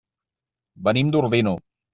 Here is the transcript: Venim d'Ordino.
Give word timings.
Venim 0.89 1.15
d'Ordino. 1.17 1.57